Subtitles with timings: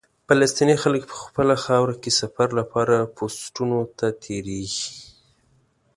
[0.27, 4.89] فلسطیني خلک په خپله خاوره کې سفر لپاره پوسټونو ته تېرېږي.